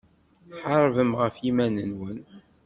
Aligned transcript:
Ḥarbem 0.63 1.11
ɣef 1.19 1.35
yiman-nwen. 1.43 2.19